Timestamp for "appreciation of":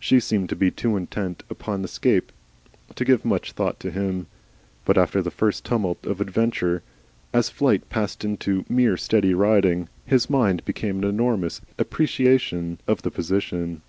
11.78-13.02